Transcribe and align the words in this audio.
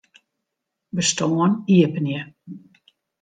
Bestân 0.95 1.51
iepenje. 1.73 2.21